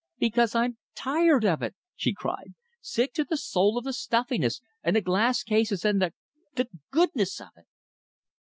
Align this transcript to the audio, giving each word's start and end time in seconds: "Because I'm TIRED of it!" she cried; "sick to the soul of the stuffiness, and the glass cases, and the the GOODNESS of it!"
"Because 0.17 0.55
I'm 0.55 0.77
TIRED 0.95 1.45
of 1.45 1.61
it!" 1.61 1.75
she 1.95 2.11
cried; 2.11 2.55
"sick 2.81 3.13
to 3.13 3.23
the 3.23 3.37
soul 3.37 3.77
of 3.77 3.83
the 3.83 3.93
stuffiness, 3.93 4.59
and 4.81 4.95
the 4.95 5.01
glass 5.01 5.43
cases, 5.43 5.85
and 5.85 6.01
the 6.01 6.11
the 6.55 6.69
GOODNESS 6.89 7.39
of 7.39 7.49
it!" 7.55 7.67